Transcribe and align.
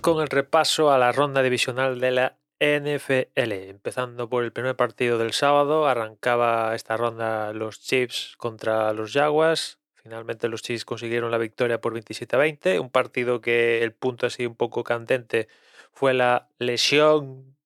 Con 0.00 0.20
el 0.20 0.28
repaso 0.28 0.92
a 0.92 0.98
la 0.98 1.12
ronda 1.12 1.42
divisional 1.42 1.98
de 1.98 2.10
la 2.12 2.38
NFL. 2.60 3.52
Empezando 3.52 4.28
por 4.28 4.44
el 4.44 4.52
primer 4.52 4.76
partido 4.76 5.18
del 5.18 5.32
sábado, 5.32 5.86
arrancaba 5.86 6.74
esta 6.74 6.96
ronda 6.96 7.52
los 7.52 7.80
Chiefs 7.80 8.34
contra 8.36 8.92
los 8.92 9.12
Jaguars. 9.12 9.78
Finalmente 9.94 10.48
los 10.48 10.62
Chiefs 10.62 10.84
consiguieron 10.84 11.30
la 11.30 11.38
victoria 11.38 11.80
por 11.80 11.92
27 11.92 12.36
a 12.36 12.38
20. 12.38 12.80
Un 12.80 12.90
partido 12.90 13.40
que 13.40 13.82
el 13.82 13.92
punto 13.92 14.26
así 14.26 14.46
un 14.46 14.54
poco 14.54 14.84
candente 14.84 15.48
fue 15.92 16.14
la 16.14 16.48
lesión. 16.58 17.56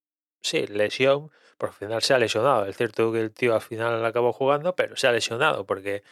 Sí, 0.41 0.67
lesión. 0.67 1.31
Por 1.59 1.69
al 1.69 1.75
final 1.75 2.03
se 2.03 2.15
ha 2.15 2.19
lesionado. 2.19 2.67
Es 2.67 2.77
cierto 2.77 3.13
que 3.13 3.21
el 3.21 3.33
tío 3.33 3.55
al 3.55 3.61
final 3.61 4.05
acabó 4.05 4.33
jugando, 4.33 4.75
pero 4.75 4.97
se 4.97 5.07
ha 5.07 5.13
lesionado 5.13 5.67
porque 5.67 6.03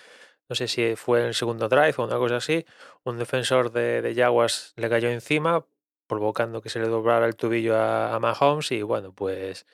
no 0.49 0.55
sé 0.55 0.69
si 0.69 0.97
fue 0.97 1.21
en 1.21 1.27
el 1.27 1.35
segundo 1.35 1.69
drive 1.69 1.95
o 1.97 2.05
una 2.05 2.19
cosa 2.19 2.37
así. 2.37 2.67
Un 3.05 3.19
defensor 3.19 3.73
de, 3.73 4.03
de 4.03 4.15
Jaguars 4.15 4.75
le 4.77 4.89
cayó 4.89 5.09
encima, 5.09 5.65
provocando 6.11 6.61
que 6.61 6.71
se 6.71 6.81
le 6.81 6.89
doblara 6.89 7.27
el 7.27 7.37
tubillo 7.37 7.77
a, 7.77 8.15
a 8.15 8.19
Mahomes. 8.19 8.73
Y 8.73 8.83
bueno, 8.83 9.13
pues 9.13 9.65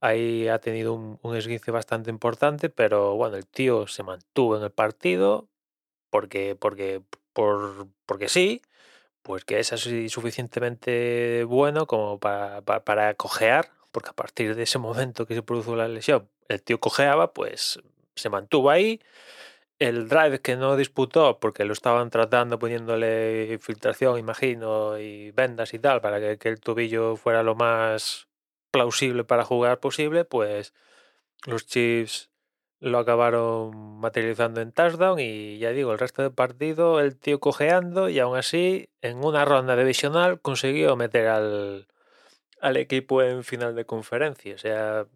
ahí 0.00 0.48
ha 0.48 0.60
tenido 0.60 0.94
un, 0.94 1.18
un 1.22 1.36
esguince 1.36 1.72
bastante 1.72 2.10
importante, 2.10 2.70
pero 2.70 3.16
bueno, 3.16 3.36
el 3.36 3.46
tío 3.46 3.88
se 3.88 4.04
mantuvo 4.04 4.56
en 4.56 4.62
el 4.62 4.70
partido 4.70 5.48
porque, 6.10 6.56
porque, 6.58 7.02
por, 7.32 7.88
porque 8.06 8.28
sí, 8.28 8.62
pues 9.22 9.44
que 9.44 9.60
es 9.60 9.72
así 9.72 10.08
suficientemente 10.08 11.44
bueno 11.44 11.86
como 11.86 12.18
para, 12.20 12.62
para, 12.62 12.84
para 12.84 13.14
cojear, 13.14 13.70
porque 13.92 14.10
a 14.10 14.14
partir 14.14 14.54
de 14.54 14.64
ese 14.64 14.78
momento 14.78 15.26
que 15.26 15.34
se 15.34 15.42
produjo 15.42 15.76
la 15.76 15.88
lesión, 15.88 16.28
el 16.48 16.62
tío 16.62 16.78
cojeaba, 16.80 17.32
pues 17.32 17.80
se 18.14 18.30
mantuvo 18.30 18.70
ahí. 18.70 19.00
El 19.82 20.08
drive 20.08 20.40
que 20.40 20.54
no 20.56 20.76
disputó, 20.76 21.40
porque 21.40 21.64
lo 21.64 21.72
estaban 21.72 22.08
tratando 22.10 22.58
poniéndole 22.58 23.52
infiltración, 23.52 24.16
imagino, 24.16 24.96
y 24.98 25.32
vendas 25.32 25.74
y 25.74 25.80
tal, 25.80 26.00
para 26.00 26.20
que, 26.20 26.38
que 26.38 26.48
el 26.50 26.60
tobillo 26.60 27.16
fuera 27.16 27.42
lo 27.42 27.56
más 27.56 28.28
plausible 28.70 29.24
para 29.24 29.44
jugar 29.44 29.80
posible, 29.80 30.24
pues 30.24 30.72
los 31.46 31.66
Chiefs 31.66 32.30
lo 32.78 32.98
acabaron 32.98 33.98
materializando 33.98 34.60
en 34.60 34.72
touchdown 34.72 35.18
y 35.20 35.58
ya 35.58 35.70
digo, 35.70 35.92
el 35.92 35.98
resto 35.98 36.22
del 36.22 36.32
partido 36.32 37.00
el 37.00 37.16
tío 37.16 37.40
cojeando 37.40 38.08
y 38.08 38.20
aún 38.20 38.36
así 38.36 38.88
en 39.00 39.24
una 39.24 39.44
ronda 39.44 39.76
divisional 39.76 40.40
consiguió 40.40 40.96
meter 40.96 41.28
al, 41.28 41.88
al 42.60 42.76
equipo 42.76 43.22
en 43.22 43.44
final 43.44 43.74
de 43.74 43.84
conferencia. 43.84 44.54
O 44.54 44.58
sea, 44.58 45.06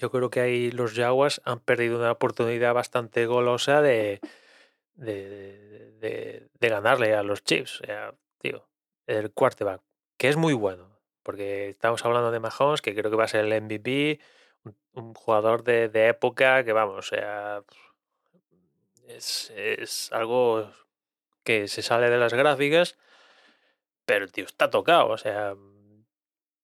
yo 0.00 0.10
creo 0.10 0.30
que 0.30 0.40
ahí 0.40 0.70
los 0.70 0.94
Jaguars 0.94 1.42
han 1.44 1.60
perdido 1.60 1.98
una 1.98 2.12
oportunidad 2.12 2.72
bastante 2.72 3.26
golosa 3.26 3.82
de, 3.82 4.20
de, 4.94 6.48
de, 6.58 6.68
ganarle 6.68 7.14
a 7.14 7.22
los 7.22 7.44
Chiefs. 7.44 7.82
O 7.82 7.84
sea, 7.84 8.14
tío, 8.38 8.66
el 9.06 9.30
quarterback, 9.30 9.82
que 10.16 10.28
es 10.28 10.36
muy 10.36 10.54
bueno, 10.54 10.98
porque 11.22 11.68
estamos 11.68 12.02
hablando 12.04 12.30
de 12.30 12.40
Mahomes, 12.40 12.80
que 12.80 12.94
creo 12.94 13.10
que 13.10 13.16
va 13.16 13.24
a 13.24 13.28
ser 13.28 13.44
el 13.44 13.62
MVP 13.62 14.20
un, 14.94 15.14
jugador 15.14 15.64
de, 15.64 15.90
de, 15.90 16.08
época 16.08 16.64
que, 16.64 16.72
vamos, 16.72 16.98
o 16.98 17.02
sea, 17.02 17.62
es, 19.06 19.52
es, 19.54 20.10
algo 20.12 20.72
que 21.44 21.68
se 21.68 21.82
sale 21.82 22.08
de 22.08 22.18
las 22.18 22.32
gráficas, 22.32 22.96
pero 24.06 24.28
tío 24.28 24.44
está 24.44 24.70
tocado, 24.70 25.08
o 25.08 25.18
sea, 25.18 25.54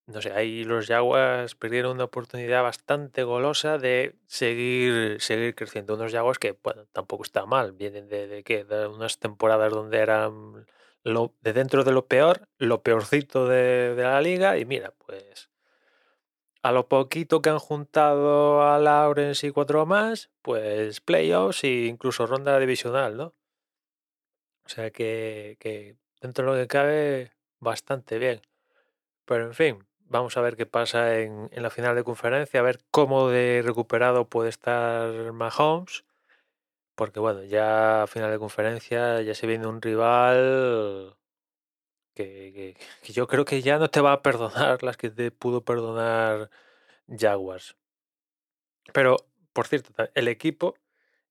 no 0.06 0.22
sé, 0.22 0.32
ahí 0.32 0.64
los 0.64 0.86
Jaguars 0.86 1.54
perdieron 1.56 1.92
una 1.92 2.04
oportunidad 2.04 2.62
bastante 2.62 3.24
golosa 3.24 3.78
de 3.78 4.16
seguir, 4.26 5.20
seguir 5.20 5.54
creciendo. 5.54 5.94
Unos 5.94 6.12
Jaguars 6.12 6.38
que, 6.38 6.56
bueno, 6.62 6.86
tampoco 6.92 7.25
está 7.25 7.44
mal, 7.47 7.72
vienen 7.72 8.08
de, 8.08 8.28
de, 8.28 8.44
¿qué? 8.44 8.64
de 8.64 8.86
unas 8.86 9.19
temporadas 9.19 9.72
donde 9.72 9.98
eran 9.98 10.66
lo, 11.03 11.34
de 11.41 11.53
dentro 11.53 11.84
de 11.84 11.92
lo 11.92 12.06
peor, 12.06 12.48
lo 12.58 12.82
peorcito 12.82 13.48
de, 13.48 13.94
de 13.94 14.03
la 14.03 14.20
liga, 14.20 14.58
y 14.58 14.64
mira, 14.64 14.92
pues 14.92 15.50
a 16.62 16.72
lo 16.72 16.88
poquito 16.88 17.42
que 17.42 17.50
han 17.50 17.60
juntado 17.60 18.62
a 18.62 18.78
Lawrence 18.81 19.47
y 19.47 19.50
cuatro 19.52 19.86
más, 19.86 20.31
pues 20.42 21.00
playoffs 21.00 21.62
e 21.64 21.86
incluso 21.86 22.26
ronda 22.26 22.58
divisional, 22.58 23.16
¿no? 23.16 23.34
O 24.64 24.69
sea 24.69 24.91
que, 24.91 25.56
que, 25.60 25.97
dentro 26.20 26.44
de 26.44 26.50
lo 26.50 26.64
que 26.64 26.69
cabe, 26.69 27.32
bastante 27.60 28.19
bien. 28.19 28.42
Pero 29.25 29.47
en 29.47 29.54
fin, 29.54 29.85
vamos 30.09 30.37
a 30.37 30.41
ver 30.41 30.56
qué 30.56 30.67
pasa 30.67 31.19
en, 31.21 31.49
en 31.53 31.62
la 31.62 31.71
final 31.71 31.94
de 31.97 32.05
conferencia, 32.05 32.61
a 32.61 32.62
ver 32.62 32.81
cómo 32.91 33.28
de 33.28 33.62
recuperado 33.65 34.28
puede 34.28 34.49
estar 34.50 35.33
Mahomes. 35.33 36.05
Porque 36.94 37.21
bueno, 37.21 37.44
ya 37.44 38.05
a 38.05 38.06
final 38.06 38.31
de 38.31 38.39
conferencia 38.39 39.21
ya 39.22 39.34
se 39.34 39.47
viene 39.47 39.67
un 39.67 39.83
rival 39.83 41.17
que, 42.15 42.75
que, 43.03 43.12
yo 43.12 43.27
creo 43.28 43.44
que 43.44 43.62
ya 43.62 43.78
no 43.78 43.91
te 43.91 44.00
va 44.00 44.12
a 44.12 44.22
perdonar 44.22 44.83
las 44.83 44.97
que 44.97 45.11
te 45.11 45.31
pudo 45.31 45.62
perdonar 45.62 46.50
Jaguars. 47.09 47.77
Pero, 48.93 49.17
por 49.53 49.67
cierto, 49.67 49.93
el 50.15 50.28
equipo, 50.28 50.77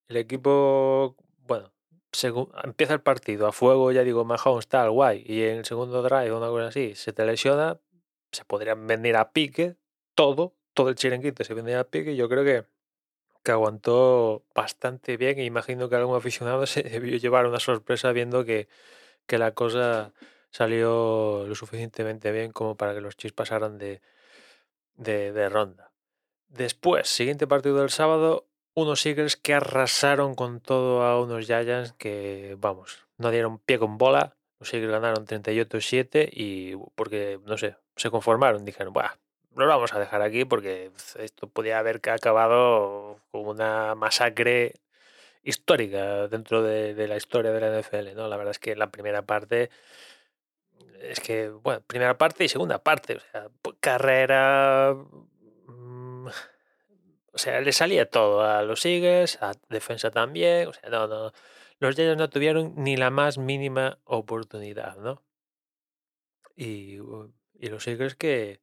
el 0.07 0.17
equipo, 0.17 1.15
bueno, 1.39 1.73
según, 2.11 2.51
empieza 2.63 2.93
el 2.93 3.01
partido 3.01 3.47
a 3.47 3.51
fuego, 3.51 3.91
ya 3.91 4.03
digo, 4.03 4.25
Mahomes 4.25 4.67
tal, 4.67 4.91
guay, 4.91 5.23
y 5.25 5.43
en 5.43 5.57
el 5.59 5.65
segundo 5.65 6.01
drive 6.03 6.33
una 6.33 6.47
cosa 6.47 6.67
así, 6.67 6.95
se 6.95 7.13
te 7.13 7.25
lesiona, 7.25 7.79
se 8.31 8.45
podrían 8.45 8.87
venir 8.87 9.15
a 9.15 9.31
pique, 9.31 9.75
todo, 10.15 10.55
todo 10.73 10.89
el 10.89 10.95
chiringuito 10.95 11.43
se 11.43 11.53
vendría 11.53 11.79
a 11.81 11.83
pique, 11.85 12.15
yo 12.15 12.29
creo 12.29 12.43
que, 12.43 12.65
que 13.43 13.51
aguantó 13.51 14.43
bastante 14.53 15.17
bien, 15.17 15.39
e 15.39 15.45
imagino 15.45 15.89
que 15.89 15.95
algún 15.95 16.15
aficionado 16.17 16.65
se 16.67 16.83
debió 16.83 17.17
llevar 17.17 17.47
una 17.47 17.59
sorpresa 17.59 18.11
viendo 18.11 18.45
que, 18.45 18.67
que 19.27 19.37
la 19.37 19.53
cosa 19.53 20.13
salió 20.51 21.45
lo 21.47 21.55
suficientemente 21.55 22.31
bien 22.31 22.51
como 22.51 22.77
para 22.77 22.93
que 22.93 23.01
los 23.01 23.17
Chiefs 23.17 23.33
pasaran 23.33 23.77
de, 23.77 24.01
de, 24.95 25.33
de, 25.33 25.49
ronda. 25.49 25.91
Después, 26.47 27.09
siguiente 27.09 27.45
partido 27.45 27.79
del 27.79 27.89
sábado, 27.89 28.47
unos 28.73 29.05
Eagles 29.05 29.35
que 29.35 29.53
arrasaron 29.53 30.35
con 30.35 30.61
todo 30.61 31.03
a 31.03 31.21
unos 31.21 31.45
Giants 31.45 31.93
que, 31.97 32.55
vamos, 32.57 33.05
no 33.17 33.31
dieron 33.31 33.59
pie 33.59 33.79
con 33.79 33.97
bola. 33.97 34.37
Los 34.59 34.73
Eagles 34.73 34.91
ganaron 34.91 35.25
38-7 35.25 36.29
y 36.31 36.75
porque, 36.95 37.39
no 37.43 37.57
sé, 37.57 37.75
se 37.95 38.09
conformaron. 38.09 38.65
Dijeron, 38.65 38.93
Buah, 38.93 39.15
lo 39.55 39.67
vamos 39.67 39.93
a 39.93 39.99
dejar 39.99 40.21
aquí 40.21 40.45
porque 40.45 40.91
esto 41.19 41.47
podía 41.47 41.79
haber 41.79 42.01
acabado 42.09 43.19
con 43.31 43.47
una 43.47 43.95
masacre 43.95 44.73
histórica 45.43 46.27
dentro 46.27 46.63
de, 46.63 47.07
la 47.07 47.17
historia 47.17 47.51
de 47.51 47.61
la 47.61 47.79
NFL, 47.79 48.15
¿no? 48.15 48.27
La 48.27 48.37
verdad 48.37 48.51
es 48.51 48.59
que 48.59 48.75
la 48.75 48.89
primera 48.89 49.21
parte 49.21 49.69
es 51.01 51.19
que, 51.19 51.49
bueno, 51.49 51.81
primera 51.87 52.17
parte 52.17 52.43
y 52.43 52.49
segunda 52.49 52.79
parte, 52.83 53.17
o 53.17 53.19
sea, 53.19 53.47
carrera, 53.79 54.95
mmm, 55.67 56.27
o 56.27 57.37
sea, 57.37 57.61
le 57.61 57.71
salía 57.73 58.09
todo 58.09 58.41
a 58.41 58.63
los 58.63 58.85
Eagles, 58.85 59.37
a 59.41 59.53
defensa 59.69 60.09
también, 60.09 60.67
o 60.67 60.73
sea, 60.73 60.89
no, 60.89 61.07
no, 61.07 61.31
los 61.79 61.95
Giants 61.95 62.17
no 62.17 62.29
tuvieron 62.29 62.73
ni 62.77 62.97
la 62.97 63.09
más 63.09 63.37
mínima 63.37 63.99
oportunidad, 64.05 64.97
¿no? 64.97 65.21
Y, 66.55 66.99
y 67.59 67.69
los 67.69 67.87
Eagles 67.87 68.15
que, 68.15 68.61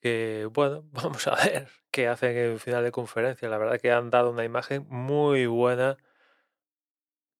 que, 0.00 0.48
bueno, 0.52 0.84
vamos 0.92 1.26
a 1.26 1.34
ver 1.34 1.68
qué 1.90 2.08
hacen 2.08 2.36
en 2.36 2.58
final 2.58 2.84
de 2.84 2.92
conferencia, 2.92 3.48
la 3.48 3.58
verdad 3.58 3.80
que 3.80 3.92
han 3.92 4.10
dado 4.10 4.30
una 4.30 4.44
imagen 4.44 4.86
muy 4.88 5.46
buena 5.46 5.96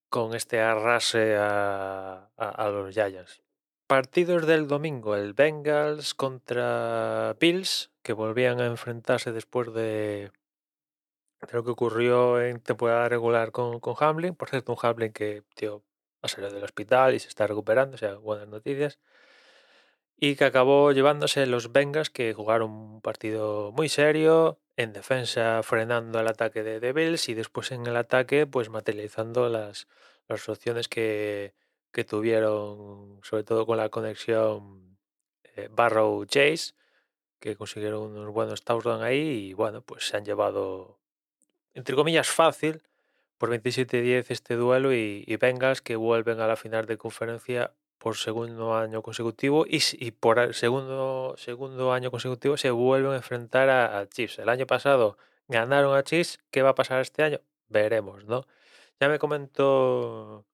con 0.09 0.35
este 0.35 0.61
arrase 0.61 1.37
a, 1.37 2.31
a, 2.37 2.69
los 2.69 2.95
Giants. 2.95 3.43
Partidos 3.89 4.47
del 4.47 4.69
domingo, 4.69 5.17
el 5.17 5.33
Bengals 5.33 6.15
contra 6.15 7.35
Bills, 7.41 7.91
que 8.03 8.13
volvían 8.13 8.61
a 8.61 8.67
enfrentarse 8.67 9.33
después 9.33 9.75
de, 9.75 10.31
de 11.41 11.53
lo 11.53 11.65
que 11.65 11.73
ocurrió 11.73 12.41
en 12.41 12.61
temporada 12.61 13.09
regular 13.09 13.51
con, 13.51 13.81
con 13.81 13.97
Hamlin. 13.99 14.37
Por 14.37 14.51
cierto, 14.51 14.73
un 14.73 14.79
Hamlin 14.81 15.13
que, 15.13 15.43
tío, 15.57 15.83
ha 16.23 16.29
salido 16.29 16.53
del 16.53 16.65
hospital 16.65 17.15
y 17.15 17.19
se 17.19 17.29
está 17.29 17.47
recuperando, 17.47 17.97
o 17.97 17.99
sea, 17.99 18.15
buenas 18.15 18.49
noticias. 18.49 19.01
Y 20.17 20.37
que 20.37 20.45
acabó 20.45 20.93
llevándose 20.93 21.47
los 21.47 21.73
Bengals, 21.73 22.11
que 22.11 22.33
jugaron 22.35 22.71
un 22.71 23.01
partido 23.01 23.73
muy 23.73 23.89
serio, 23.89 24.61
en 24.77 24.93
defensa 24.93 25.63
frenando 25.63 26.21
el 26.21 26.29
ataque 26.29 26.63
de, 26.63 26.81
de 26.81 26.93
Bills 26.93 27.29
y 27.29 27.35
después 27.35 27.73
en 27.73 27.87
el 27.87 27.97
ataque, 27.97 28.47
pues 28.47 28.71
materializando 28.71 29.49
las, 29.49 29.89
las 30.29 30.49
opciones 30.49 30.89
que 30.89 31.55
que 31.95 32.05
tuvieron, 32.05 33.21
sobre 33.23 33.45
todo 33.45 33.65
con 33.67 33.79
la 33.79 33.89
conexión 33.89 34.99
eh, 35.57 35.69
Barrow 35.71 36.27
Chase, 36.27 36.75
que 37.39 37.57
consiguieron 37.57 38.03
unos 38.03 38.35
buenos 38.35 38.65
touchdowns 38.65 39.03
ahí 39.03 39.49
y 39.51 39.55
bueno, 39.55 39.81
pues 39.83 40.09
se 40.09 40.17
han 40.17 40.25
llevado, 40.25 40.99
entre 41.73 41.95
comillas, 41.95 42.29
fácil 42.29 42.83
por 43.39 43.51
27-10 43.51 44.27
este 44.29 44.57
duelo 44.57 44.93
y, 44.93 45.25
y 45.27 45.37
Bengals 45.37 45.83
que 45.83 45.95
vuelven 45.95 46.41
a 46.41 46.49
la 46.49 46.57
final 46.57 46.87
de 46.87 46.99
conferencia 46.99 47.73
por 47.99 48.17
segundo 48.17 48.75
año 48.75 49.03
consecutivo 49.03 49.67
y, 49.67 49.83
y 49.93 50.11
por 50.11 50.39
el 50.39 50.55
segundo, 50.55 51.35
segundo 51.39 51.93
año 51.93 52.11
consecutivo 52.11 52.57
se 52.57 52.71
vuelven 52.71 53.13
a 53.13 53.17
enfrentar 53.17 53.69
a, 53.71 53.99
a 53.99 54.09
Chiefs. 54.09 54.39
El 54.39 54.49
año 54.49 54.67
pasado 54.67 55.17
ganaron 55.49 55.97
a 55.97 56.03
Chiefs, 56.03 56.39
¿qué 56.51 56.63
va 56.63 56.71
a 56.71 56.75
pasar 56.75 57.01
este 57.01 57.23
año? 57.23 57.41
Veremos, 57.69 58.25
¿no? 58.25 58.47
Ya 59.01 59.09
me 59.09 59.19
comentó 59.19 60.45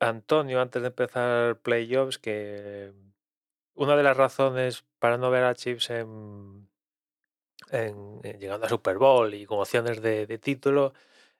Antonio, 0.00 0.60
antes 0.60 0.82
de 0.82 0.88
empezar 0.88 1.56
playoffs, 1.60 2.18
que, 2.18 2.92
una 3.74 3.96
de 3.96 4.02
las 4.02 4.16
razones 4.16 4.84
para 4.98 5.18
no 5.18 5.30
ver 5.30 5.44
a 5.44 5.54
Chiefs 5.54 5.90
en, 5.90 6.68
llegando 8.22 8.66
a 8.66 8.68
Super 8.68 8.98
Bowl 8.98 9.32
y 9.34 9.46
con 9.46 9.58
opciones 9.58 10.02
de 10.02 10.38
título 10.38 10.92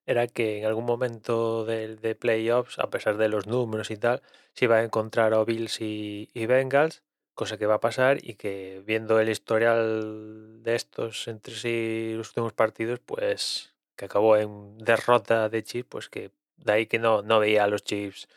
era 0.07 0.27
que 0.27 0.59
en 0.59 0.67
algún 0.67 0.85
momento 0.85 1.65
de, 1.65 1.97
de 1.97 2.15
playoffs, 2.15 2.79
a 2.79 2.91
pesar 2.91 3.17
de 3.17 3.29
los 3.29 3.47
números 3.47 3.91
y 3.91 3.97
tal, 3.97 4.23
se 4.55 4.67
iba 4.67 4.77
a 4.77 4.83
encontrar 4.83 5.35
a 5.35 5.45
Bills 5.45 5.81
y, 5.81 6.31
y 6.35 6.47
Bengals, 6.47 7.03
cosa 7.35 7.59
que 7.59 7.67
va 7.67 7.75
a 7.75 7.81
pasar 7.81 8.19
y 8.23 8.35
que 8.35 8.83
viendo 8.85 9.21
el 9.21 9.29
historial 9.29 10.63
de 10.63 10.75
estos 10.75 11.29
entre 11.29 11.55
sí 11.55 12.15
los 12.17 12.29
últimos 12.29 12.53
partidos, 12.53 13.01
pues 13.01 13.75
que 13.97 14.07
acabó 14.07 14.37
en 14.37 14.79
derrota 14.79 15.49
de 15.49 15.63
Chiefs, 15.63 15.89
pues 15.89 16.09
que 16.09 16.31
de 16.57 16.73
ahí 16.73 16.87
que 16.87 16.99
no, 16.99 17.23
no 17.23 17.41
veía 17.41 17.65
a 17.65 17.69
los 17.69 17.85
Chiefs 17.85 18.29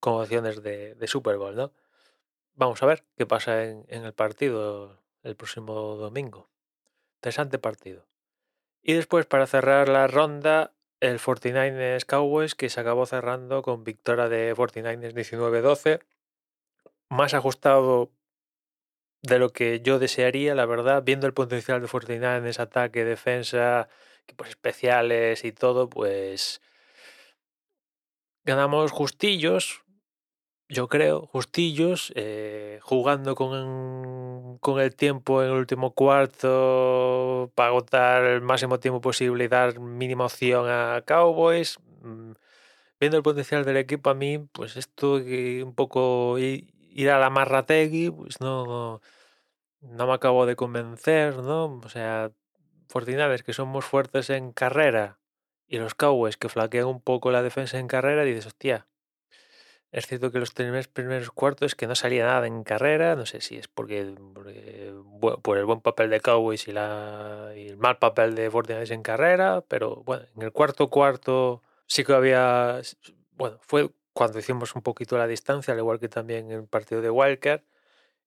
con 0.00 0.20
opciones 0.20 0.62
de, 0.62 0.94
de 0.94 1.06
Super 1.06 1.36
Bowl, 1.38 1.54
¿no? 1.56 1.72
Vamos 2.54 2.82
a 2.82 2.86
ver 2.86 3.04
qué 3.16 3.26
pasa 3.26 3.64
en, 3.64 3.84
en 3.88 4.04
el 4.04 4.12
partido 4.12 5.00
el 5.22 5.34
próximo 5.34 5.96
domingo. 5.96 6.48
Interesante 7.16 7.58
partido. 7.58 8.06
Y 8.82 8.92
después, 8.92 9.24
para 9.24 9.46
cerrar 9.46 9.88
la 9.88 10.06
ronda, 10.06 10.73
el 11.04 11.18
49ers 11.18 12.04
Cowboys, 12.04 12.54
que 12.54 12.68
se 12.68 12.80
acabó 12.80 13.06
cerrando 13.06 13.62
con 13.62 13.84
victoria 13.84 14.28
de 14.28 14.54
49ers 14.54 15.12
19-12. 15.14 16.00
Más 17.10 17.34
ajustado 17.34 18.10
de 19.22 19.38
lo 19.38 19.50
que 19.50 19.80
yo 19.80 19.98
desearía, 19.98 20.54
la 20.54 20.66
verdad, 20.66 21.02
viendo 21.04 21.26
el 21.26 21.34
potencial 21.34 21.80
de 21.80 21.88
49ers, 21.88 22.58
ataque, 22.58 23.04
defensa, 23.04 23.88
equipos 24.22 24.48
especiales 24.48 25.44
y 25.44 25.52
todo, 25.52 25.88
pues 25.88 26.60
ganamos 28.44 28.92
justillos, 28.92 29.83
yo 30.68 30.88
creo, 30.88 31.26
justillos, 31.26 32.12
eh, 32.16 32.78
jugando 32.82 33.34
con, 33.34 34.58
con 34.58 34.80
el 34.80 34.94
tiempo 34.96 35.42
en 35.42 35.50
el 35.50 35.56
último 35.56 35.92
cuarto 35.94 37.52
para 37.54 37.68
agotar 37.68 38.24
el 38.24 38.40
máximo 38.40 38.80
tiempo 38.80 39.00
posible 39.00 39.44
y 39.44 39.48
dar 39.48 39.78
mínima 39.80 40.24
opción 40.26 40.66
a 40.68 41.02
Cowboys. 41.06 41.78
Mm, 42.02 42.32
Viendo 43.00 43.16
el 43.18 43.22
potencial 43.22 43.64
del 43.64 43.76
equipo, 43.76 44.10
a 44.10 44.14
mí, 44.14 44.38
pues 44.38 44.76
esto 44.76 45.14
un 45.16 45.74
poco 45.74 46.38
ir 46.38 47.10
a 47.10 47.18
la 47.18 47.28
Marrategui, 47.28 48.10
pues 48.10 48.40
no, 48.40 49.00
no 49.80 50.06
me 50.06 50.12
acabo 50.14 50.46
de 50.46 50.56
convencer, 50.56 51.36
¿no? 51.36 51.80
O 51.84 51.88
sea, 51.88 52.30
49ers 52.88 53.42
que 53.42 53.52
somos 53.52 53.84
fuertes 53.84 54.30
en 54.30 54.52
carrera 54.52 55.18
y 55.66 55.78
los 55.78 55.94
Cowboys 55.94 56.36
que 56.36 56.48
flaquean 56.48 56.86
un 56.86 57.00
poco 57.00 57.30
la 57.30 57.42
defensa 57.42 57.78
en 57.78 57.88
carrera, 57.88 58.22
dices, 58.24 58.46
hostia, 58.46 58.86
es 59.94 60.08
cierto 60.08 60.32
que 60.32 60.40
los 60.40 60.50
primeros, 60.50 60.88
primeros 60.88 61.30
cuartos 61.30 61.76
que 61.76 61.86
no 61.86 61.94
salía 61.94 62.26
nada 62.26 62.48
en 62.48 62.64
carrera, 62.64 63.14
no 63.14 63.26
sé 63.26 63.40
si 63.40 63.56
es 63.56 63.68
porque, 63.68 64.12
por 65.40 65.56
el 65.56 65.64
buen 65.64 65.80
papel 65.80 66.10
de 66.10 66.20
Cowboys 66.20 66.66
y, 66.66 66.72
la, 66.72 67.52
el 67.54 67.76
mal 67.76 67.98
papel 67.98 68.34
de 68.34 68.50
49ers 68.50 68.90
en 68.90 69.02
carrera, 69.04 69.62
pero 69.68 70.02
bueno, 70.04 70.24
en 70.34 70.42
el 70.42 70.50
cuarto 70.50 70.90
cuarto 70.90 71.62
sí 71.86 72.02
que 72.02 72.12
había, 72.12 72.80
bueno, 73.36 73.58
fue 73.60 73.88
cuando 74.12 74.40
hicimos 74.40 74.74
un 74.74 74.82
poquito 74.82 75.16
la 75.16 75.28
distancia, 75.28 75.72
al 75.72 75.78
igual 75.78 76.00
que 76.00 76.08
también 76.08 76.50
el 76.50 76.66
partido 76.66 77.00
de 77.00 77.10
Wildcard, 77.10 77.62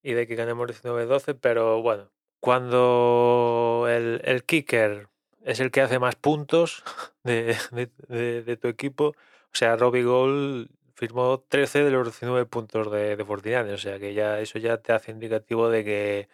y 0.02 0.14
de 0.14 0.26
que 0.26 0.36
ganemos 0.36 0.70
19-12, 0.70 1.36
pero 1.36 1.82
bueno, 1.82 2.12
cuando 2.40 3.88
el, 3.90 4.44
kicker 4.46 5.10
es 5.44 5.60
el 5.60 5.72
que 5.72 5.82
hace 5.82 6.00
más 6.00 6.16
puntos 6.16 6.86
de- 7.24 7.58
de 8.08 8.58
tu 8.58 8.70
equipo, 8.70 9.08
o 9.08 9.56
sea, 9.60 9.76
Robbie 9.76 10.04
Gold 10.04 10.70
firmó 10.98 11.40
13 11.48 11.84
de 11.86 11.92
los 11.92 12.06
19 12.08 12.46
puntos 12.48 12.92
de, 12.92 13.16
de 13.16 13.26
49, 13.26 13.74
o 13.74 13.78
sea 13.78 14.00
que 14.00 14.14
ya 14.16 14.40
eso 14.42 14.60
ya 14.60 14.78
te 14.80 14.94
hace 14.94 15.12
indicativo 15.12 15.70
de 15.70 15.86
que, 15.86 16.30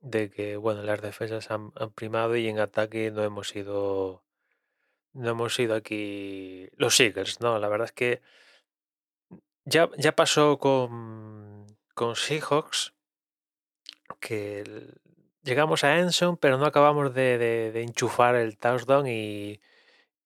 de 0.00 0.30
que 0.30 0.56
bueno, 0.58 0.82
las 0.84 1.02
defensas 1.02 1.50
han, 1.50 1.72
primado 1.94 2.36
y 2.36 2.48
en 2.48 2.60
ataque 2.60 3.10
no 3.12 3.24
hemos 3.24 3.48
sido 3.50 4.24
no 5.14 5.30
hemos 5.30 5.54
sido 5.54 5.74
aquí 5.76 6.68
los 6.76 6.98
Eagles, 7.00 7.40
¿no? 7.40 7.58
La 7.58 7.68
verdad 7.68 7.86
es 7.86 7.92
que 7.92 8.22
ya, 9.64 9.88
ya 9.98 10.12
pasó 10.12 10.58
con, 10.58 11.66
con 11.94 12.16
Seahawks 12.16 12.94
que 14.20 14.64
llegamos 15.42 15.84
a 15.84 15.98
Enson, 15.98 16.36
pero 16.36 16.58
no 16.58 16.66
acabamos 16.66 17.14
de, 17.14 17.38
de- 17.38 17.72
de 17.72 17.82
enchufar 17.82 18.34
el 18.36 18.58
touchdown 18.58 19.06
y, 19.06 19.60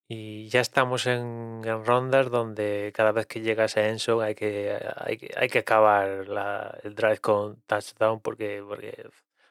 y 0.09 0.49
ya 0.49 0.61
estamos 0.61 1.07
en, 1.07 1.63
rondas 1.85 2.31
donde 2.31 2.93
cada 2.95 3.13
vez 3.13 3.27
que 3.27 3.41
llegas 3.41 3.77
a 3.77 3.89
Enson 3.89 4.23
hay 4.23 4.35
que, 4.35 4.79
hay 4.97 5.17
que, 5.19 5.31
hay 5.37 5.49
que 5.49 5.61
acabar 5.61 6.29
la- 6.29 6.79
el 6.83 6.95
drive 6.95 7.19
con 7.19 7.61
touchdown 7.63 8.21
porque, 8.21 8.63
porque, 8.67 9.09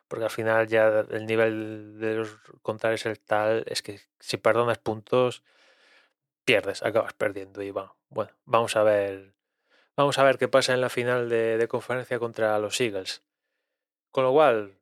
porque 0.07 0.25
al 0.25 0.31
final 0.31 0.67
ya 0.67 1.05
el 1.09 1.25
nivel 1.25 1.99
de 1.99 2.15
los 2.15 2.37
contrarios 2.61 3.05
es 3.07 3.19
tal, 3.21 3.63
es 3.67 3.81
que 3.81 3.99
si 4.19 4.37
perdonas 4.37 4.77
puntos, 4.79 5.43
pierdes, 6.45 6.83
acabas 6.83 7.13
perdiendo 7.13 7.61
y 7.61 7.71
va. 7.71 7.95
Bueno, 8.09 8.31
vamos 8.45 8.75
a 8.75 8.83
ver. 8.83 9.33
Vamos 9.95 10.17
a 10.19 10.23
ver 10.23 10.37
qué 10.37 10.47
pasa 10.47 10.73
en 10.73 10.81
la 10.81 10.89
final 10.89 11.29
de, 11.29 11.57
de 11.57 11.67
conferencia 11.67 12.19
contra 12.19 12.57
los 12.59 12.79
Eagles. 12.81 13.23
Con 14.11 14.23
lo 14.25 14.31
cual, 14.33 14.77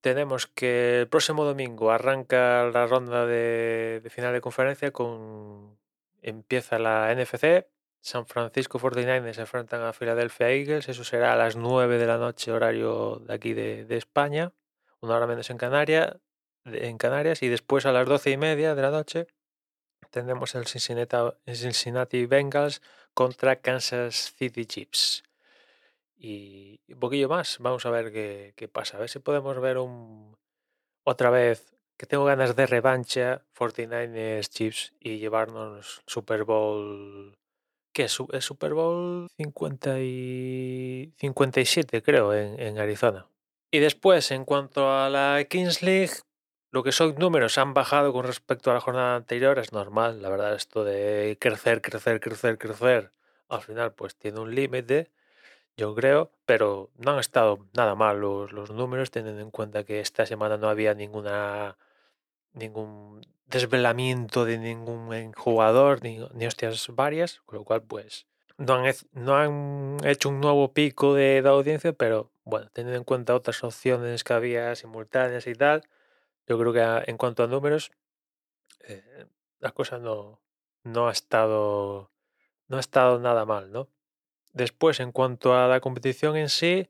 tenemos 0.00 0.46
que 0.46 1.00
el 1.00 1.08
próximo 1.08 1.44
domingo 1.44 1.90
arranca 1.90 2.64
la 2.72 2.86
ronda 2.86 3.26
de, 3.26 4.02
final 4.10 4.32
de 4.32 4.40
conferencia 4.40 4.92
con 4.92 5.78
empieza 6.22 6.78
la 6.78 7.14
NFC. 7.14 7.66
San 8.02 8.26
Francisco 8.26 8.78
49ers 8.78 9.34
se 9.34 9.40
enfrentan 9.42 9.82
a 9.82 9.92
Philadelphia 9.92 10.50
Eagles. 10.50 10.88
Eso 10.88 11.04
será 11.04 11.34
a 11.34 11.36
las 11.36 11.56
9 11.56 11.98
de 11.98 12.06
la 12.06 12.16
noche, 12.18 12.50
horario 12.52 13.22
de 13.26 13.34
aquí 13.34 13.52
de, 13.52 13.96
España. 13.96 14.52
Una 15.00 15.16
hora 15.16 15.26
menos 15.26 15.50
en, 15.50 15.58
Canarias 15.58 16.16
en 16.64 16.98
Canarias. 16.98 17.42
Y 17.42 17.48
después 17.48 17.84
a 17.86 17.92
las 17.92 18.06
12 18.06 18.30
y 18.30 18.36
media 18.36 18.74
de 18.74 18.82
la 18.82 18.90
noche 18.90 19.26
tenemos 20.10 20.54
el 20.54 20.66
Cincinnati, 20.66 21.16
el 21.44 21.56
Cincinnati 21.56 22.26
Bengals 22.26 22.80
contra 23.12 23.56
Kansas 23.56 24.34
City 24.36 24.64
Chiefs. 24.64 25.22
Y 26.22 26.80
un 26.88 27.00
poquillo 27.00 27.30
más, 27.30 27.56
vamos 27.60 27.86
a 27.86 27.90
ver 27.90 28.12
qué, 28.12 28.52
qué 28.54 28.68
pasa. 28.68 28.98
A 28.98 29.00
ver 29.00 29.08
si 29.08 29.20
podemos 29.20 29.58
ver 29.58 29.78
un 29.78 30.36
otra 31.02 31.30
vez 31.30 31.74
que 31.96 32.06
tengo 32.06 32.24
ganas 32.24 32.54
de 32.56 32.66
revancha 32.66 33.42
49ers 33.58 34.48
Chiefs 34.50 34.92
y 35.00 35.18
llevarnos 35.18 36.02
Super 36.06 36.44
Bowl. 36.44 37.38
¿Qué 37.94 38.04
es? 38.04 38.18
Es 38.32 38.44
Super 38.44 38.74
Bowl 38.74 39.28
50 39.38 40.00
y 40.00 41.12
57, 41.18 42.02
creo, 42.02 42.34
en, 42.34 42.60
en 42.60 42.78
Arizona. 42.78 43.26
Y 43.70 43.78
después, 43.78 44.30
en 44.30 44.44
cuanto 44.44 44.92
a 44.92 45.08
la 45.08 45.44
Kings 45.48 45.82
League, 45.82 46.12
lo 46.70 46.82
que 46.82 46.92
son 46.92 47.14
números 47.16 47.58
han 47.58 47.74
bajado 47.74 48.12
con 48.12 48.24
respecto 48.26 48.70
a 48.70 48.74
la 48.74 48.80
jornada 48.80 49.16
anterior, 49.16 49.58
es 49.58 49.72
normal. 49.72 50.22
La 50.22 50.28
verdad, 50.28 50.54
esto 50.54 50.84
de 50.84 51.36
crecer, 51.40 51.80
crecer, 51.80 52.20
crecer, 52.20 52.58
crecer, 52.58 53.12
al 53.48 53.62
final, 53.62 53.94
pues 53.94 54.16
tiene 54.16 54.40
un 54.40 54.54
límite, 54.54 55.10
yo 55.76 55.94
creo, 55.94 56.32
pero 56.46 56.90
no 56.96 57.12
han 57.12 57.18
estado 57.18 57.66
nada 57.74 57.94
mal 57.94 58.20
los, 58.20 58.52
los 58.52 58.70
números, 58.70 59.10
teniendo 59.10 59.40
en 59.40 59.50
cuenta 59.50 59.84
que 59.84 60.00
esta 60.00 60.26
semana 60.26 60.56
no 60.56 60.68
había 60.68 60.94
ninguna 60.94 61.76
ningún 62.52 63.22
desvelamiento 63.46 64.44
de 64.44 64.58
ningún 64.58 65.12
eh, 65.14 65.30
jugador, 65.36 66.02
ni, 66.02 66.18
ni 66.34 66.46
hostias 66.46 66.88
varias, 66.94 67.40
con 67.46 67.58
lo 67.58 67.64
cual, 67.64 67.82
pues, 67.82 68.26
no 68.58 68.74
han, 68.74 68.94
no 69.12 69.36
han 69.36 69.96
hecho 70.04 70.28
un 70.28 70.40
nuevo 70.40 70.72
pico 70.72 71.14
de, 71.14 71.42
audiencia, 71.46 71.92
pero 71.92 72.32
bueno, 72.44 72.68
teniendo 72.72 72.98
en 72.98 73.04
cuenta 73.04 73.34
otras 73.34 73.62
opciones 73.64 74.24
que 74.24 74.32
había 74.32 74.74
simultáneas 74.76 75.46
y 75.46 75.54
tal, 75.54 75.82
yo 76.46 76.58
creo 76.58 76.72
que 76.72 77.10
en 77.10 77.16
cuanto 77.16 77.44
a 77.44 77.46
números, 77.46 77.92
eh, 78.80 79.26
la 79.60 79.72
cosa 79.72 79.98
no, 79.98 80.40
no 80.84 81.08
ha 81.08 81.12
estado 81.12 82.10
no 82.68 82.76
ha 82.76 82.80
estado 82.80 83.18
nada 83.18 83.44
mal, 83.44 83.72
¿no? 83.72 83.88
Después, 84.52 85.00
en 85.00 85.12
cuanto 85.12 85.54
a 85.54 85.68
la 85.68 85.80
competición 85.80 86.36
en 86.36 86.48
sí, 86.48 86.88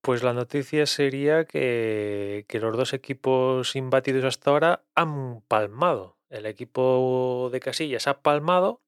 pues 0.00 0.22
la 0.22 0.32
noticia 0.32 0.86
sería 0.86 1.44
que, 1.44 2.44
que 2.48 2.60
los 2.60 2.76
dos 2.76 2.92
equipos 2.92 3.74
imbatidos 3.76 4.24
hasta 4.24 4.50
ahora 4.50 4.82
han 4.94 5.40
palmado. 5.42 6.16
El 6.30 6.46
equipo 6.46 7.48
de 7.52 7.60
Casillas 7.60 8.06
ha 8.06 8.20
palmado 8.22 8.82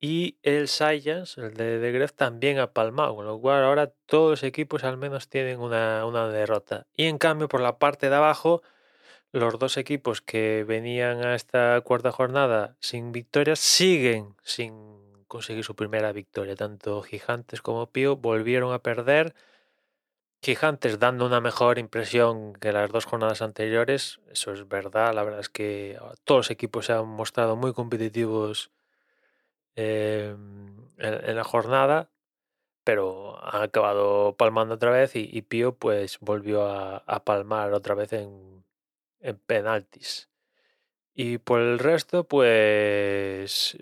y 0.00 0.38
el 0.42 0.68
Science, 0.68 1.40
el 1.40 1.54
de, 1.54 1.78
de 1.78 1.92
Gref, 1.92 2.12
también 2.12 2.58
ha 2.58 2.72
palmado. 2.72 3.16
Con 3.16 3.26
lo 3.26 3.40
cual 3.40 3.64
ahora 3.64 3.92
todos 4.06 4.30
los 4.30 4.42
equipos 4.42 4.84
al 4.84 4.96
menos 4.96 5.28
tienen 5.28 5.60
una, 5.60 6.04
una 6.04 6.28
derrota. 6.28 6.86
Y 6.94 7.06
en 7.06 7.18
cambio, 7.18 7.48
por 7.48 7.60
la 7.60 7.78
parte 7.78 8.10
de 8.10 8.16
abajo, 8.16 8.62
los 9.32 9.58
dos 9.58 9.76
equipos 9.76 10.20
que 10.20 10.64
venían 10.64 11.24
a 11.24 11.34
esta 11.34 11.80
cuarta 11.80 12.12
jornada 12.12 12.76
sin 12.80 13.12
victorias 13.12 13.58
siguen 13.58 14.36
sin 14.42 15.03
conseguir 15.34 15.64
su 15.64 15.74
primera 15.74 16.12
victoria. 16.12 16.54
Tanto 16.54 17.02
Gigantes 17.02 17.60
como 17.60 17.90
Pío 17.90 18.16
volvieron 18.16 18.72
a 18.72 18.78
perder. 18.78 19.34
Gigantes 20.40 21.00
dando 21.00 21.26
una 21.26 21.40
mejor 21.40 21.80
impresión 21.80 22.52
que 22.54 22.70
las 22.70 22.88
dos 22.92 23.04
jornadas 23.04 23.42
anteriores, 23.42 24.20
eso 24.30 24.52
es 24.52 24.68
verdad. 24.68 25.12
La 25.12 25.24
verdad 25.24 25.40
es 25.40 25.48
que 25.48 25.98
ah, 26.00 26.14
todos 26.22 26.38
los 26.40 26.50
equipos 26.52 26.86
se 26.86 26.92
han 26.92 27.08
mostrado 27.08 27.56
muy 27.56 27.72
competitivos 27.72 28.70
eh, 29.74 30.36
en, 30.98 31.36
la 31.36 31.44
jornada. 31.44 32.10
pero 32.84 33.38
han 33.44 33.62
acabado 33.62 34.36
palmando 34.36 34.76
otra 34.76 34.90
vez 34.92 35.16
y, 35.16 35.42
Pío 35.42 35.74
pues 35.76 36.18
volvió 36.20 36.66
a, 36.66 37.24
palmar 37.24 37.72
otra 37.72 37.94
vez 37.96 38.12
en, 38.12 38.64
en 39.20 39.36
penaltis. 39.38 40.28
Y 41.14 41.38
por 41.38 41.60
el 41.60 41.78
resto, 41.78 42.24
pues 42.24 43.76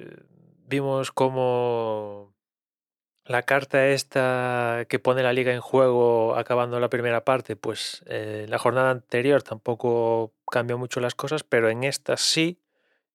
vimos 0.73 1.13
como 1.13 2.35
la 3.27 3.43
carta 3.43 3.89
esta 3.89 4.87
que 4.89 4.99
pone 4.99 5.23
la 5.23 5.35
liga 5.35 5.53
en 5.53 5.61
juego 5.61 6.35
acabando 6.35 6.81
la 6.81 6.89
primera 6.89 7.27
parte, 7.27 7.57
pues 7.57 8.03
en 8.07 8.51
la 8.51 8.59
jornada 8.59 8.91
anterior 8.91 9.43
tampoco 9.43 10.33
cambió 10.51 10.79
mucho 10.79 11.01
las 11.01 11.15
cosas, 11.15 11.45
pero 11.45 11.69
en 11.69 11.85
esta 11.85 12.17
sí, 12.17 12.59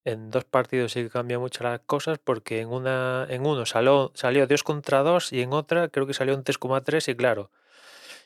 en 0.05 0.29
dos 0.29 0.45
partidos 0.45 0.91
sí 0.91 1.01
que 1.01 1.09
cambió 1.09 1.39
mucho 1.39 1.63
las 1.63 1.79
cosas 1.79 2.19
porque 2.19 2.61
en 2.61 2.69
una 2.69 3.25
en 3.27 3.43
uno 3.43 3.65
salió, 3.65 4.11
salió 4.13 4.45
2 4.45 4.63
contra 4.63 5.01
2 5.01 5.33
y 5.33 5.41
en 5.41 5.51
otra 5.51 5.89
creo 5.89 6.05
que 6.05 6.13
salió 6.13 6.35
un 6.35 6.43
3,3 6.43 7.09
y 7.09 7.15
claro, 7.15 7.49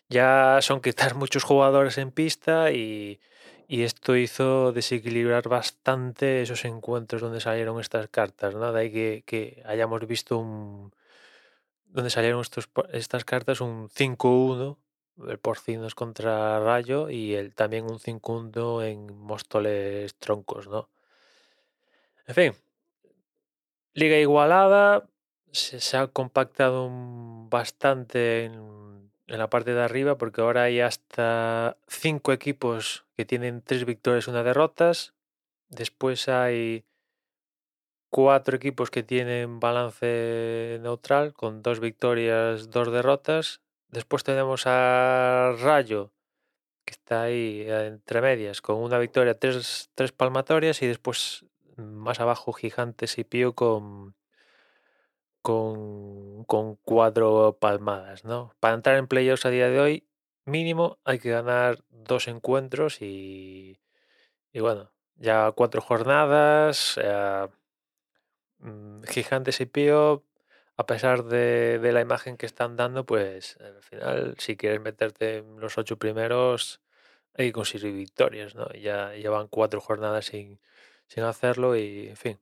ya 0.09 0.59
son 0.61 0.81
quitar 0.81 1.15
muchos 1.23 1.43
jugadores 1.43 1.97
en 1.97 2.11
pista 2.11 2.71
y, 2.71 3.21
esto 3.83 4.17
hizo 4.17 4.73
desequilibrar 4.73 5.47
bastante 5.47 6.41
esos 6.41 6.65
encuentros 6.65 7.21
donde 7.21 7.39
salieron 7.39 7.79
estas 7.79 8.09
cartas, 8.09 8.53
¿no? 8.53 8.73
De 8.73 8.81
ahí 8.81 9.21
que, 9.21 9.63
hayamos 9.65 10.05
visto 10.05 10.37
un 10.37 10.93
donde 11.85 12.09
salieron 12.09 12.41
estos, 12.41 12.69
estas 12.91 13.23
cartas 13.23 13.61
un 13.61 13.87
5-1, 13.87 14.77
el 15.29 15.39
Porcinos 15.39 15.95
contra 15.95 16.59
Rayo 16.59 17.09
y 17.09 17.35
el, 17.35 17.55
también 17.55 17.85
un 17.85 17.97
5-1 17.97 18.83
en 18.83 19.17
Móstoles 19.17 20.15
Troncos, 20.15 20.67
¿no? 20.67 20.89
En 22.27 22.35
fin, 22.35 22.53
liga 23.93 24.17
igualada, 24.17 25.07
se, 25.53 25.95
ha 25.95 26.07
compactado 26.07 26.89
bastante 27.49 28.45
en, 28.45 29.11
en, 29.27 29.37
la 29.37 29.49
parte 29.49 29.73
de 29.73 29.81
arriba 29.81 30.17
porque 30.17 30.41
ahora 30.41 30.63
hay 30.63 30.81
hasta 30.81 31.77
5 31.87 32.33
equipos 32.33 33.05
tienen 33.25 33.61
3 33.61 33.85
victorias 33.85 34.27
y 34.27 34.29
una 34.31 34.43
derrotas. 34.43 35.13
Después 35.69 36.27
hay 36.27 36.85
cuatro 38.11 38.57
equipos 38.57 38.91
que 38.91 39.03
tienen 39.03 39.59
balance 39.59 40.79
neutral 40.81 41.33
con 41.33 41.63
dos 41.63 41.79
victorias, 41.79 42.69
dos 42.69 42.91
derrotas. 42.91 43.61
Después 43.87 44.23
tenemos 44.23 44.63
a 44.67 45.55
Rayo, 45.59 46.11
que 46.85 46.91
está 46.91 47.23
ahí 47.23 47.61
eh, 47.61 47.87
entre 47.87 48.21
medias, 48.21 48.61
con 48.61 48.77
una 48.77 48.99
victoria, 48.99 49.39
tres, 49.39 49.89
tres 49.95 50.11
palmatorias 50.11 50.81
y 50.81 50.87
después 50.87 51.45
más 51.77 52.19
abajo 52.19 52.53
Gigantes 52.53 53.17
y 53.17 53.23
Pío 53.23 53.53
con, 53.55 54.13
con, 55.41 56.43
con 56.45 56.75
cuatro 56.75 57.57
palmadas. 57.59 58.25
¿no? 58.25 58.53
Para 58.59 58.75
entrar 58.75 58.97
en 58.97 59.07
playoffs 59.07 59.45
a 59.45 59.49
día 59.49 59.69
de 59.69 59.79
hoy, 59.79 60.07
mínimo 60.45 60.99
hay 61.03 61.19
que 61.19 61.31
ganar 61.31 61.83
dos 61.89 62.27
encuentros 62.27 63.01
y, 63.01 63.79
y 64.53 64.59
bueno, 64.59 64.91
ya 65.15 65.51
cuatro 65.53 65.81
jornadas. 65.81 66.99
Eh, 67.01 67.47
Mm, 68.61 69.03
Gigantes 69.03 69.59
y 69.61 69.65
Pío, 69.65 70.23
a 70.77 70.85
pesar 70.85 71.23
de, 71.25 71.79
la 71.91 72.01
imagen 72.01 72.37
que 72.37 72.45
están 72.45 72.75
dando, 72.75 73.05
pues 73.05 73.57
al 73.59 73.81
final, 73.83 74.35
si 74.39 74.55
quieres 74.57 74.81
meterte 74.81 75.37
en 75.37 75.59
los 75.59 75.77
ocho 75.77 75.97
primeros, 75.97 76.81
hay 77.35 77.47
que 77.47 77.53
conseguir 77.53 77.93
victorias, 77.93 78.55
¿no? 78.55 78.67
Ya 78.73 79.13
llevan 79.13 79.47
cuatro 79.47 79.81
jornadas 79.81 80.25
sin, 80.25 80.59
sin 81.07 81.23
hacerlo 81.23 81.75
y, 81.75 82.09
en 82.09 82.17
fin. 82.17 82.39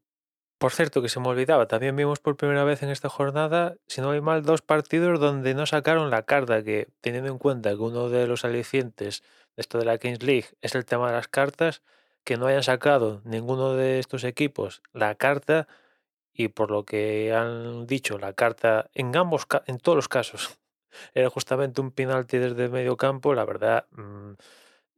Por 0.59 0.73
cierto, 0.73 1.01
que 1.01 1.07
se 1.07 1.21
me 1.21 1.29
olvidaba, 1.29 1.69
también 1.69 1.95
vimos 1.95 2.19
por 2.19 2.35
primera 2.35 2.65
vez 2.65 2.83
en 2.83 2.89
esta 2.89 3.07
jornada, 3.07 3.77
si 3.87 4.01
no 4.01 4.11
hay 4.11 4.19
mal, 4.19 4.43
dos 4.43 4.61
partidos 4.61 5.17
donde 5.17 5.53
no 5.53 5.65
sacaron 5.65 6.09
la 6.09 6.23
carta, 6.23 6.61
que 6.63 6.89
teniendo 6.99 7.31
en 7.31 7.37
cuenta 7.37 7.69
que 7.69 7.77
uno 7.77 8.09
de 8.09 8.27
los 8.27 8.43
alicientes 8.43 9.23
de 9.55 9.61
esto 9.61 9.77
de 9.77 9.85
la 9.85 9.97
Kings 9.97 10.21
League 10.21 10.47
es 10.61 10.75
el 10.75 10.83
tema 10.83 11.07
de 11.07 11.15
las 11.15 11.29
cartas, 11.29 11.81
que 12.25 12.35
no 12.35 12.45
hayan 12.45 12.63
sacado 12.63 13.21
ninguno 13.23 13.75
de 13.75 13.99
estos 13.99 14.25
equipos 14.25 14.81
la 14.91 15.15
carta, 15.15 15.69
y 16.33 16.49
por 16.49 16.71
lo 16.71 16.83
que 16.83 17.33
han 17.33 17.87
dicho 17.87 18.17
la 18.17 18.33
carta 18.33 18.89
en 18.93 19.15
ambos 19.15 19.47
en 19.65 19.77
todos 19.77 19.95
los 19.95 20.09
casos 20.09 20.59
era 21.13 21.29
justamente 21.29 21.79
un 21.79 21.91
penalti 21.91 22.37
desde 22.37 22.67
medio 22.67 22.97
campo, 22.97 23.33
la 23.33 23.45
verdad 23.45 23.85
mm, 23.91 24.33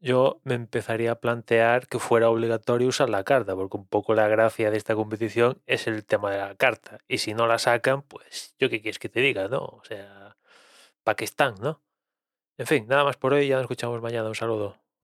yo 0.01 0.41
me 0.43 0.55
empezaría 0.55 1.11
a 1.11 1.19
plantear 1.21 1.87
que 1.87 1.99
fuera 1.99 2.29
obligatorio 2.29 2.87
usar 2.89 3.09
la 3.09 3.23
carta, 3.23 3.55
porque 3.55 3.77
un 3.77 3.87
poco 3.87 4.13
la 4.15 4.27
gracia 4.27 4.71
de 4.71 4.77
esta 4.77 4.95
competición 4.95 5.61
es 5.67 5.87
el 5.87 6.05
tema 6.05 6.31
de 6.31 6.39
la 6.39 6.55
carta. 6.55 6.99
Y 7.07 7.19
si 7.19 7.33
no 7.33 7.47
la 7.47 7.59
sacan, 7.59 8.01
pues 8.03 8.55
yo 8.59 8.69
qué 8.69 8.81
quieres 8.81 8.99
que 8.99 9.09
te 9.09 9.21
diga, 9.21 9.47
¿no? 9.47 9.59
O 9.59 9.81
sea, 9.85 10.37
¿para 11.03 11.15
qué 11.15 11.25
están, 11.25 11.55
no? 11.61 11.81
En 12.57 12.67
fin, 12.67 12.87
nada 12.87 13.03
más 13.03 13.17
por 13.17 13.33
hoy, 13.33 13.47
ya 13.47 13.55
nos 13.55 13.63
escuchamos 13.63 14.01
mañana. 14.01 14.29
Un 14.29 14.35
saludo. 14.35 14.77